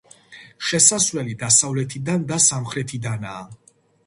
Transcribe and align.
შესასვლელი 0.69 1.35
დასავლეთიდან 1.43 2.25
და 2.33 2.41
სამხრეთიდანაა. 2.47 3.47